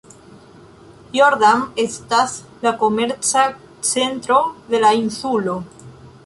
[1.17, 2.33] Jordan estas
[2.67, 3.45] la komerca
[3.91, 4.41] centro
[4.73, 5.57] de la insulo.